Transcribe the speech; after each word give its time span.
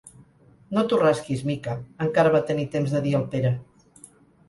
No 0.77 0.83
t'ho 0.93 0.99
rasquis, 1.01 1.45
Mica 1.51 1.77
—encara 1.83 2.35
va 2.39 2.43
tenir 2.51 2.69
temps 2.79 2.97
de 2.99 3.07
dir 3.09 3.17
el 3.23 3.33
Pere. 3.37 3.57